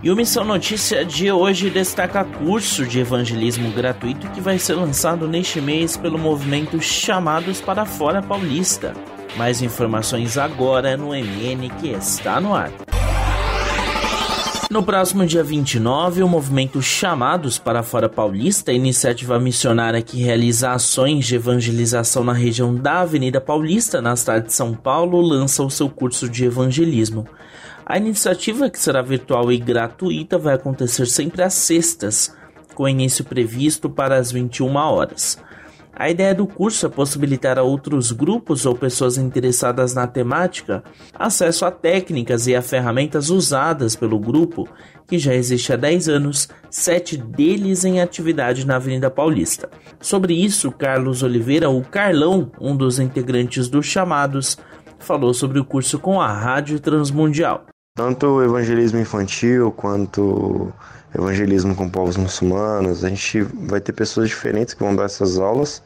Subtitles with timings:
[0.00, 5.26] E o Missão Notícia de hoje destaca curso de evangelismo gratuito que vai ser lançado
[5.26, 8.94] neste mês pelo movimento Chamados para Fora Paulista.
[9.36, 12.70] Mais informações agora no MN que está no ar.
[14.70, 21.24] No próximo dia 29, o movimento Chamados para Fora Paulista, iniciativa missionária que realiza ações
[21.24, 25.88] de evangelização na região da Avenida Paulista, na cidade de São Paulo, lança o seu
[25.88, 27.26] curso de evangelismo.
[27.86, 32.36] A iniciativa, que será virtual e gratuita, vai acontecer sempre às sextas,
[32.74, 35.38] com início previsto para as 21 horas.
[35.98, 41.64] A ideia do curso é possibilitar a outros grupos ou pessoas interessadas na temática acesso
[41.64, 44.68] a técnicas e a ferramentas usadas pelo grupo,
[45.08, 49.68] que já existe há 10 anos, sete deles em atividade na Avenida Paulista.
[50.00, 54.56] Sobre isso, Carlos Oliveira, o Carlão, um dos integrantes dos chamados,
[55.00, 57.66] falou sobre o curso com a Rádio Transmundial.
[57.98, 60.72] Tanto o evangelismo infantil quanto
[61.12, 65.82] evangelismo com povos muçulmanos, a gente vai ter pessoas diferentes que vão dar essas aulas.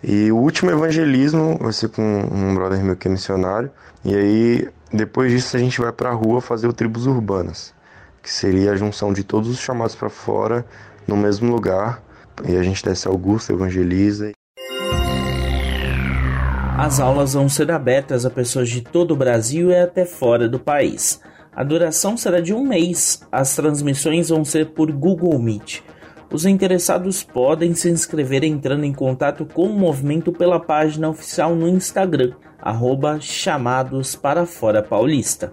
[0.00, 3.68] E o último evangelismo vai ser com um brother meu que é missionário.
[4.04, 7.74] E aí, depois disso, a gente vai para a rua fazer o Tribos Urbanas,
[8.22, 10.64] que seria a junção de todos os chamados para fora
[11.04, 12.00] no mesmo lugar.
[12.48, 14.30] E a gente desce Augusto, evangeliza.
[16.76, 20.58] As aulas vão ser abertas a pessoas de todo o Brasil e até fora do
[20.58, 21.20] país.
[21.54, 23.22] A duração será de um mês.
[23.30, 25.82] As transmissões vão ser por Google Meet.
[26.32, 31.68] Os interessados podem se inscrever entrando em contato com o movimento pela página oficial no
[31.68, 35.52] Instagram, arroba chamados para fora paulista.